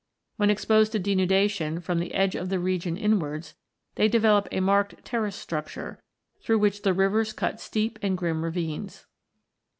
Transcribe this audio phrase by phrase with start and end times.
[0.37, 3.53] When exposed to denudation from the edge of the region inwards,
[3.93, 6.01] they develop a marked terrace structure,
[6.41, 9.05] through which the rivers cut steep and grim ravines.